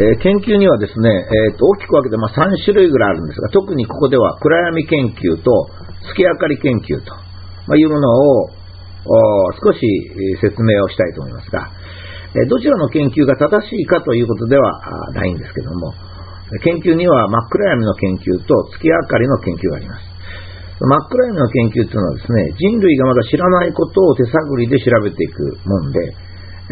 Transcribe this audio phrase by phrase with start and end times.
[0.00, 5.68] えー、研究にはですね、えー、と大きく分けてま3種類ぐらいあるんですが、特にここでは暗闇研究と
[6.08, 7.12] 月明かり研究と、
[7.68, 8.48] ま、いうものを
[9.60, 9.80] 少し
[10.40, 11.68] 説明をしたいと思いますが、
[12.32, 14.80] え、どちらの研究が正しいかということでは
[15.12, 15.92] ないんですけども、
[16.64, 20.10] 研究には真っ暗闇の研究と月明かりの研究があります。
[20.80, 25.98] 真っ暗闇の研究というのはですね、人類がまだ知らないことを手探りで調べていくもんで、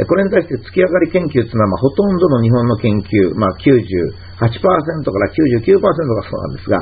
[0.06, 5.26] これに対して月明かり研究というのは、まあ、ほとんどの日本の研究、まあ、98%から
[5.66, 6.78] 99%がそうなんですが、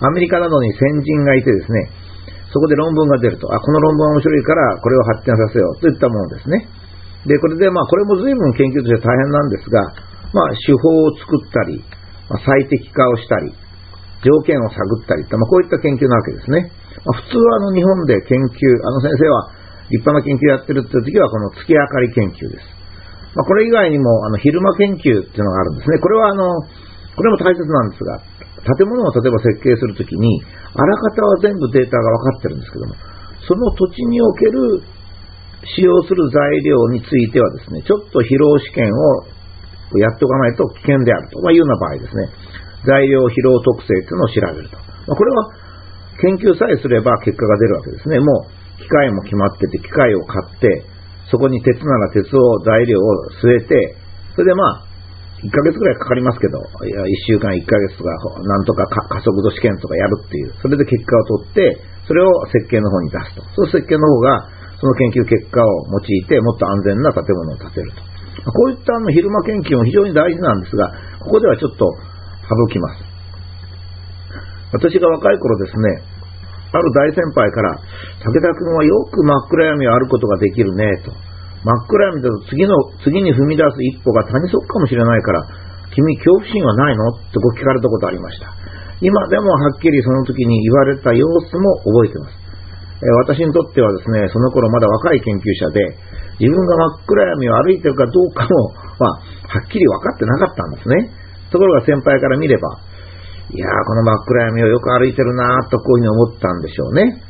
[0.00, 1.90] アメリカなどに先人がいてですね、
[2.48, 6.68] そこで論文が出ると、あ、この論文は面白いからこれを発展させようといったものですね。
[7.28, 9.82] で、これでまあ、これも随分研究として大変なんですが、
[10.32, 11.84] まあ、手法を作ったり、
[12.30, 13.52] まあ、最適化をしたり、
[14.24, 16.72] 条件を探ったりとまあ、こういった研究なわけですね。
[17.04, 19.52] まあ、普通はあの日本で研究、あの先生は
[19.90, 22.76] 立派な研究やってるっていう時はこの月明かり研究です。
[23.36, 25.98] まあ、これ以外にもあの昼間研究っていうのがあるんですね。
[25.98, 26.42] これはあの、
[27.14, 28.20] これも大切なんですが、
[28.76, 30.42] 建物を例えば設計するときに、
[30.74, 32.94] あらかたは全部データが分かってるんですけども、
[33.46, 34.82] その土地における
[35.64, 42.28] 使用する材料についてはですね、ちょっと疲労試験をやっておかないと危険であるというような場合ですね、
[42.84, 44.76] 材料疲労特性というのを調べると。
[45.06, 45.66] まあ、これは
[46.20, 48.20] 研究さえすれば結果が出るわけですね。
[48.20, 50.84] もう機械も決まってて、機械を買って、
[51.30, 53.02] そこに鉄なら鉄を材料を
[53.42, 53.96] 据えて、
[54.34, 54.86] それでまあ、
[55.42, 58.10] 1ヶ月ぐらいかかりますけど、いや1週間1ヶ月とか、
[58.40, 63.42] なんとか加速度試験とかやるっていう、それで結果を取って、それを設計の方に出すと。
[63.54, 64.48] その設計の方が、
[64.80, 68.16] その研究結果を用いて、もっと安全な建物を建てると。
[68.52, 73.04] こういったあの昼間研究も非常に大事なんですが、ここではちょっと省きます。
[74.72, 76.15] 私が若い頃ですね、
[76.76, 77.72] ある大先輩から、
[78.20, 81.10] 武田君はよく真っ暗闇を歩くことができるね、と。
[81.64, 85.42] 真っ暗闇だと次の、次に踏み出す一歩が谷底かもしれないから、
[85.90, 87.08] 君恐怖心はないの？
[87.08, 88.52] ってご聞かれたことありました。
[89.00, 92.46] 今でもはっきりその時に言われた様子も覚えてます。
[92.96, 95.84] え私にとってはですね、その頃まだ若い研究者で、
[96.40, 99.10] 自分が真っ暗闇を歩いてるかどうかも、まあ、
[99.48, 101.12] はっきり分かってなかったんですね。
[101.52, 102.68] ところが先輩から見れば、
[103.46, 107.22] いやー、この真っ暗闇をよく歩いてるなーとこういうふうに思ったんでしょうね。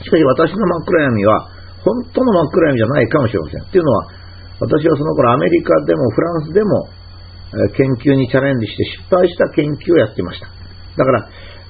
[0.00, 1.48] しかし私の真っ暗闇は、
[1.84, 3.62] 本当の真っ暗闇じゃないかもしれません。
[3.62, 4.08] っていうのは、
[4.60, 6.88] 私はその頃アメリカでもフランスでも、
[7.76, 10.48] 研究にチャレンジして失敗した研究をやっていました。
[10.96, 11.28] だから、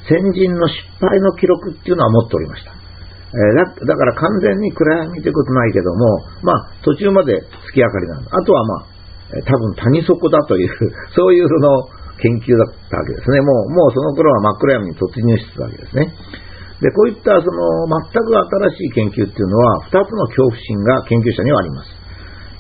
[0.09, 2.73] 先人の失敗の記録っていうのは持っておりました。
[2.73, 8.29] え、だから完全に暗闇ということないけども、まあ、途中まで月明かりなの。
[8.31, 8.87] あとはまあ、
[9.45, 10.69] 多分谷底だという、
[11.17, 13.41] そういうその研究だったわけですね。
[13.41, 16.15] もう、もうその頃は真っ暗闇に突入してたわけですね。
[16.83, 21.91] で、こういったその全く新しい研究っていうのは、二つの恐怖心が研究者にはあります。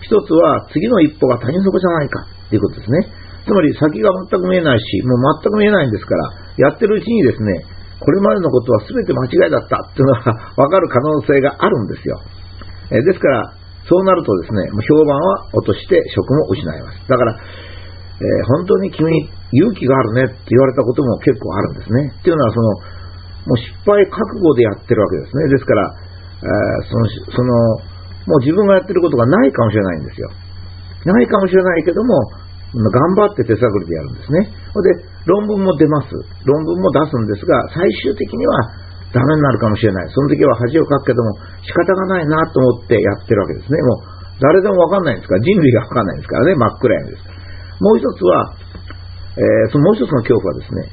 [0.00, 3.08] 一つは、次の一歩が谷底じゃないかっていうことですね。
[3.44, 7.66] つまり先が全く見えないし、もう全く見えないんですから、やってるうちにですね、
[8.00, 10.20] これまでのことは全て間違いだったっていうのは
[10.56, 12.20] 分かる可能性があるんですよ。
[12.92, 13.52] えですから、
[13.88, 17.08] そうなるとですね、評判は落として職も失います。
[17.08, 17.36] だから、
[18.14, 19.10] えー、本当に君
[19.52, 22.14] 勇気があるねって言われたことも結構あるんですね。
[22.18, 22.68] っていうのは、その、
[23.44, 25.48] もう失敗覚悟でやってるわけですね。
[25.50, 25.82] ですから、
[26.42, 27.50] えー、その、その、
[28.30, 30.30] もう自分がやってることがないかもしれないんですよ。
[31.04, 32.16] ないかもしれないけども、
[32.74, 34.50] 頑張って手探りでやるんですね。
[34.50, 36.10] で、論文も出ます。
[36.42, 40.10] 論文も出すんですが、最終的にはダメになるかもしれない。
[40.10, 43.78] その時は恥をかくけども、仕方がないなと思ってやってるわけですね。
[43.82, 47.43] もう、誰でもわかんないんですから、人類がわかんないんですからね、真っ暗闇ですから。
[47.80, 48.54] もう一つは、
[49.34, 50.92] えー、そのもう一つの恐怖はですね、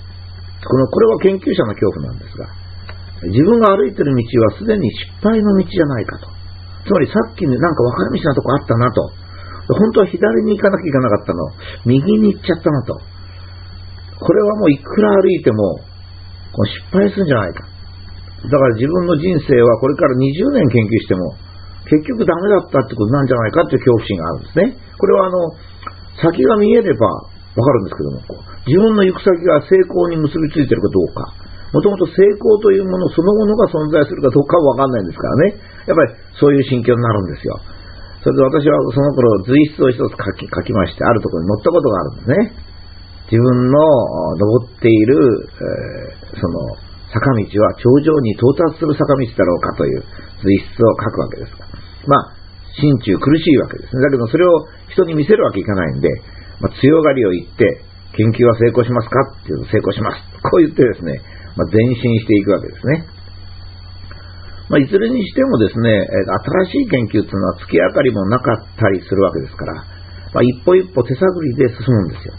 [0.66, 2.50] この、これは研究者の恐怖なんですが、
[3.30, 6.30] 自分が歩いている道はすでに失敗の道じゃないかと。
[6.86, 9.14] つまりさっきになんか分かれ道なとこあったなと。
[9.70, 11.40] 本当は左に行かなきゃいけなかったの。
[11.86, 12.98] 右に行っちゃったなと。
[14.18, 15.82] これはもういくら歩いても、
[16.52, 17.66] こ失敗するんじゃないか。
[18.50, 21.38] だから自分の人生はこれから20年研究しても、
[21.86, 24.78] 結局ダメだったってことなんじゃないかっていう恐怖心があるんですね。
[24.98, 25.38] これはあの、
[26.20, 31.42] 先が見えればわかるんですけども、自分の行く先が成功に結びついてるかどうか、
[31.72, 35.56] もともと成功というものそのものが存在するかどうかはわかんないんですからね。
[35.88, 37.60] やっぱりそういう心境になるんですよ。
[38.22, 42.72] それで私はその頃随筆を一つ書き書きまして、あるところに載ったことがあるんですね。
[43.32, 43.80] 自分の
[44.36, 46.76] 登っている、えー、その
[47.12, 50.04] 坂道は頂上に到達する坂道だろうかという
[50.44, 51.52] 随筆を書くわけです
[52.08, 52.41] まあ、
[52.80, 54.02] 心中苦しいわけですね。
[54.02, 56.08] だけどそれを人に見せるわけいかないんで、
[56.62, 57.84] まあ、強がりを言って、
[58.16, 59.20] 研究は成功しますか？
[59.40, 60.20] っていうと成功します。
[60.44, 61.20] こう言ってですね、
[61.56, 63.08] まあ、前進していくわけですね。
[64.70, 66.08] まあ、いずれにしてもですね、
[66.64, 69.74] 新しい研究っていうのは月明かりもなかったりするわけですから、
[70.32, 72.34] まあ、一歩一歩手探りで進むんですよ。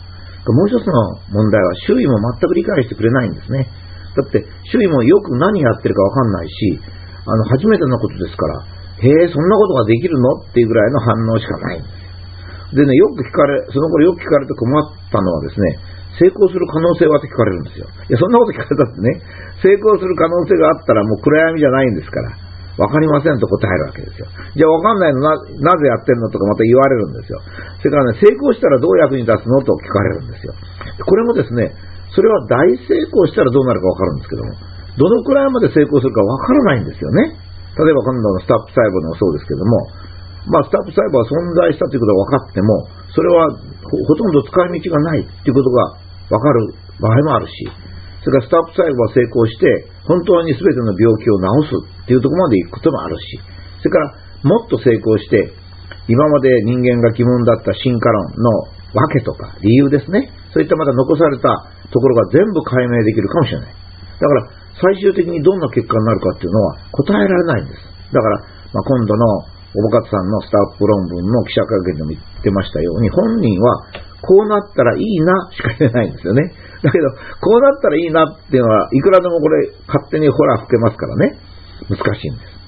[0.48, 0.92] もう一つの
[1.28, 3.68] 問題は周囲も全く理解してくれないんですね。
[4.16, 6.80] だって周囲もよく何やってるかわかんないし、
[7.24, 8.64] あの、初めてのことですから、
[9.02, 10.46] へえ、そんなことができるの？
[10.46, 11.90] っていうぐらいの反応しかないで
[12.72, 12.86] すよ。
[12.86, 15.76] でね、よく聞かれ、その頃よく聞かれて困ったのはですね、
[16.22, 17.90] 成功する可能性はって聞かれるんですよ。
[18.08, 19.20] いや、そんなこと聞かれたってね、
[19.60, 22.32] 成功する可能性があったらもう暗闇じゃないんですから。
[22.80, 24.24] わかりませんと答えるわけですよ。
[24.56, 27.36] じゃあわかんないのな、なぜやってんのとかまた言われるんですよ。
[27.84, 30.54] それからね、成功したらどう役に立つのと聞かれるんですよ。
[31.04, 31.76] これもですね、
[32.16, 34.56] それは大成功したらどうなるかわかるんですけども、
[34.96, 37.36] どのくらいまで成功するかわからないんですよね。
[37.78, 39.72] 例えば今度のスタップ細胞でもそうですけども、
[40.52, 42.68] まあ、スタップ細胞は存在したということが分かっても、
[43.14, 47.52] それはほとんど使い道がないということが分かる場合もあるし、
[48.22, 49.66] それからスタップ細胞は成功して、
[50.06, 53.40] 本当に全ての病気を治すっていうところまで行くこともあるし、
[53.82, 55.54] それからもっと成功して、
[56.06, 58.50] 今まで人間が疑問だった進化論の
[58.94, 60.30] 訳とか理由ですね。
[60.52, 63.81] そういったまだ残されたところが全部解明できるかもしれない。
[64.22, 64.46] だから
[64.78, 67.82] 最終的にどんな結果になるかっていうのは答えられないんです。
[68.14, 68.38] だから、
[68.70, 69.26] まあ、今度の
[69.74, 73.82] おぼかつさんのスタッフ論文の記者会見でも言ってましたように、本人は
[74.22, 76.54] こうなったらいいなしか言えないんですよね。
[76.82, 77.10] だけど、
[77.42, 81.38] こうなったらいいなっていうのは、いくらでもこれ、勝手にホラー吹けますからね。
[81.90, 82.62] 難しいんです。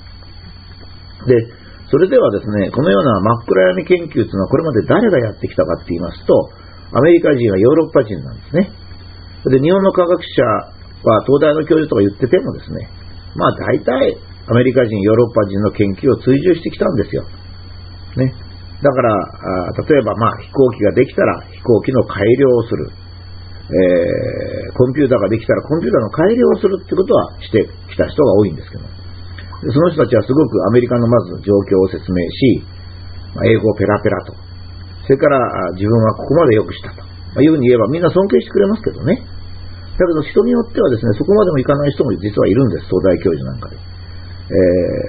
[1.28, 6.34] で、それではですね、このような真っ暗闇研究というのは、これまで誰がやってきたかって言いますと、
[6.96, 8.72] アメリカ人はヨーロッパ人なんですね。
[9.50, 10.73] で、日本の科学者
[11.10, 12.88] は東大の教授とか言っててもですね、
[13.36, 14.16] まあ大体
[14.46, 17.24] アメリカ人、ヨーロッパ人の研究を追従してきたんですよ。
[18.16, 18.34] ね。
[18.82, 19.16] だから、
[19.88, 23.04] 例えばまあ飛行機ができたら飛行機の改良をする。
[23.64, 28.84] えー、コンピューターができたらコンピューターの改良をするってことはしてきた人が多いんですけど、
[29.72, 32.60] その人たちはすごくアメリカのまず状況を説明し、
[33.32, 34.36] まあ、英語をペラペラと、
[35.08, 35.40] それから
[35.80, 39.16] 自分はここまで良くしたと、まあ、いうふうに言えばみんな尊敬してくれますけどね。
[39.94, 43.78] だけど人によってはですね、そこまでもいかない人も実はいるんです、東大教授なんかで。
[44.44, 44.52] え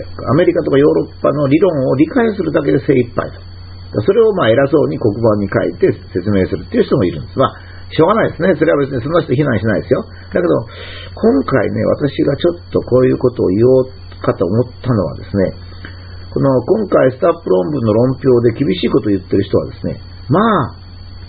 [0.06, 3.42] ー、アメリカとかヨーロッパの理論を理解するだけで精一杯と。
[4.04, 7.40] それをまあ偉そうに黒板に書いて説明するっていう人もいるんです。
[7.40, 7.56] まあ、
[7.92, 8.56] しょうがないですね。
[8.56, 10.04] それは別にその人非難しないですよ。
[10.34, 10.48] だけど、
[11.16, 13.92] 今回ね、私がちょっとこういうことを言おう
[14.22, 15.54] かと思ったのはですね、
[16.36, 20.76] この今回スタップ論文の論評で厳しいことを言ってる人はですね、まあ、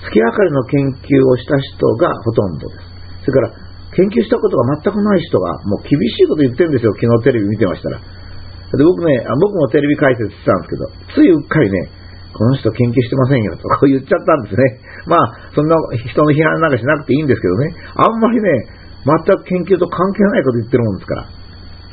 [0.03, 2.96] 月明かりの研究をした人がほとんどです。
[3.27, 3.67] それから、
[3.99, 7.99] 研究したことが全くない人が、もう厳しいこと言ってるんですよ、昨日テレビ見てましたら。
[7.99, 10.83] で僕ね、僕もテレビ解説してたんですけど、
[11.15, 11.91] ついうっかりね、
[12.37, 14.63] この人研究してませんよとこう言っちゃったんですね。
[15.09, 18.51] まあ、そんな人の批判なんかしなくていいんですけどね、あんまりね、
[19.07, 21.47] 全く研究と関係ないこと言ってるもんですから。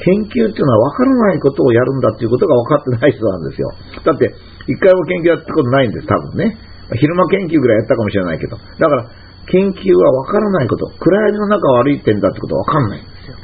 [0.04, 3.70] 研究っていうのは分からないことをやるんだっていうことが分かってない人なんですよ。
[4.04, 4.34] だって、
[4.68, 6.58] 一回も研究やったことないんです、多分ね。
[6.98, 8.58] 昼間研究ぐらいやったかもしれないけど。
[8.58, 9.06] だから、
[9.52, 13.36] 研究は分からないこと、暗闇の中を歩いてんだってことは分かんないんですよ。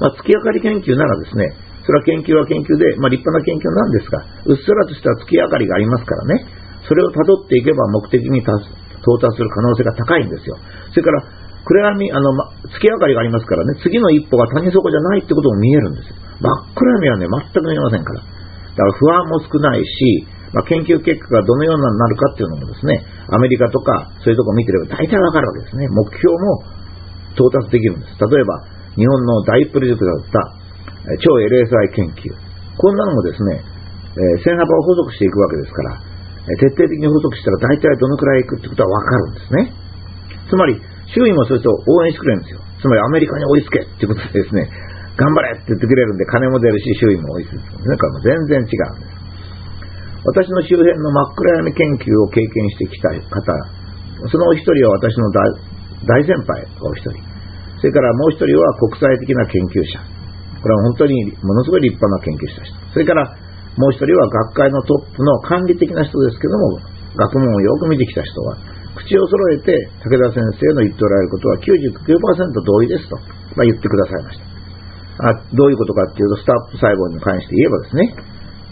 [0.00, 1.52] まあ、月明かり研究ならですね、
[1.84, 6.46] それは研究は研究で、まあ、立派な研究なんですが、うっすらとした月明かりがありますからね、
[6.88, 10.56] それをたどっていけば目的に到達する可能性が高いんですよ。
[10.90, 11.20] それから、
[11.64, 16.16] 暗闇、あの、ま、月明かりがありますからね、次の一歩が谷底じゃないってことも見えるんですよ。
[16.40, 18.20] 真っ暗闇はね、全く見えませんから。
[18.20, 25.86] だから不安も少ないし、まあ、研究結果がどのようになるかっていうのもですね、アメリカとかそういうところ見てれば大体わかるわけですね。
[25.88, 26.64] 目標も
[27.38, 28.18] 到達できるんです。
[28.18, 28.66] 例えば、
[28.98, 30.50] 日本の大プロジェクトだっ
[31.14, 32.34] た超 LSI 研究。
[32.76, 36.02] こんなのもですね、えー、線幅を補足していくわけですから、
[36.58, 39.72] 徹底的に補足したら大体どのくらいいくってことはわかるんですね。
[40.50, 40.74] つまり、
[41.14, 42.60] 周囲もそうすると応援してくれるんですよ。
[42.82, 44.66] つまりアメリカに追いつけっていうことでですね、
[45.14, 47.54] 頑張れって言ってくれるんで金も出るし、周囲も追いつく。
[47.86, 49.19] なんかも全然違うんです。
[50.24, 53.56] 私の周辺の真っ暗闇研究を経験してきた方、
[54.28, 55.32] そのお一人は私の
[56.04, 57.24] 大先輩お一人。
[57.80, 59.96] それからもう一人は国際的な研究者。
[60.60, 62.92] これは本当にものすごい立派な研究者でした。
[62.92, 63.24] それから
[63.80, 66.84] もう一人は学会のトップの管理的な人ですけども、
[67.16, 68.60] 学問をよく見てきた人は、
[68.92, 69.72] 口を揃えて
[70.04, 73.16] 武田先生の言っておられることは99%同意ですと、
[73.56, 74.44] まあ、言ってくださいました。
[75.20, 78.04] あどういうことかっていうと、 STAP 細胞に関して言えばですね、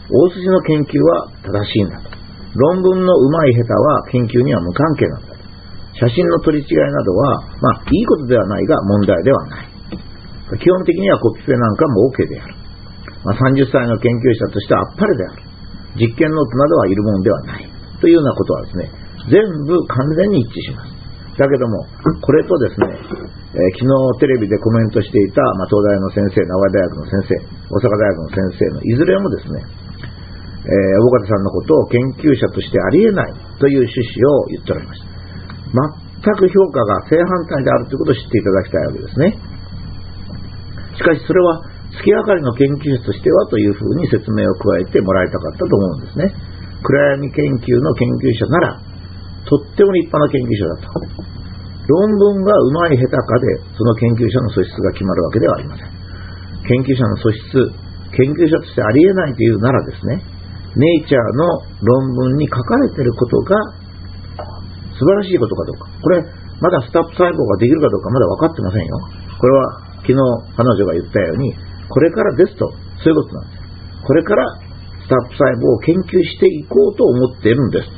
[0.08, 2.16] 大筋の研究は正しいんだと。
[2.56, 5.38] 論文の上手い下手は研究には無関係なんだと。
[6.00, 9.68] 写真の取り違いなどは、まあ、いいことではないが問題ではない。
[10.56, 12.54] 基本的にはコピペなんかも OK である。
[13.24, 15.42] まあ、30歳の研究者としてあっぱれである。
[16.00, 17.68] 実験ノートなどはいるもんではない。
[18.00, 18.90] というようなことはですね、
[19.28, 20.98] 全部完全に一致します。
[21.36, 21.84] だけども、
[22.22, 29.88] これとですね、えー、昨日テレビでコメントしていた、まあ、東大の先生、名古屋大学の先生、大阪大学の先生のいずれもですね、
[30.68, 35.08] えー、大方さんのことを研究者としてありえないという趣旨を言っておられました。
[36.28, 39.38] 全く評価が正反対であるということを知っていただきたいわけですね。
[40.92, 46.26] しかしそれは月明かりの研究室としてはというふうに説明を加えてもらいたかったと思うんですね。
[46.84, 48.80] 暗闇研究の研究者なら、
[49.48, 51.38] とっても立派な研究者だと。
[51.88, 52.52] 論文が
[52.84, 55.88] 上手い下手かで、その研究者の素質が決まるわけではありません。
[56.68, 57.72] 研究者の素質、
[58.12, 60.22] 研究者としてありえないというならですね、
[60.76, 63.56] ネイチャーの論文に書かれていることが
[64.98, 65.88] 素晴らしいことかどうか。
[66.02, 66.22] これ、
[66.60, 68.98] まだスタップ細胞ができるかどうかまだ分かってませんよ。
[69.38, 70.18] これは昨日
[70.56, 71.54] 彼女が言ったように、
[71.88, 72.66] これからですと、
[73.00, 73.62] そういうことなんです。
[74.04, 74.44] これから
[75.06, 77.88] スタップ細胞を研究していこうと思っているんです。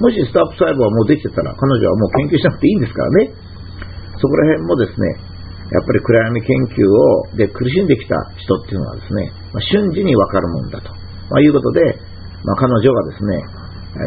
[0.00, 3.34] もしスタップ細胞がもうできてたら、彼女はもう研究しなくていいんですからね。
[4.18, 5.28] そこら辺もですね、
[5.70, 10.90] やっぱり暗闇研究をで苦しんできた人っていうのはですね、ま、瞬時にわかるもんだと、
[11.30, 11.80] まあ、いうことで、
[12.44, 13.58] まあ、彼女がですね、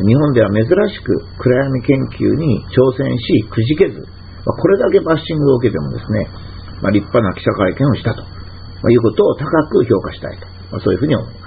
[0.07, 6.27] 日本では珍しく暗闇研究に挑戦し、くじけず、まあ、これだけバッシングを受けてもですね、
[6.81, 11.40] まあ、立派な記者会見をしたと、まいうことを高く評価したいと、まそういうふうに思います。